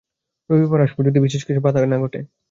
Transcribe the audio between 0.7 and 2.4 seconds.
আসব, যদি বিশেষ কিছু বাধা না ঘটে।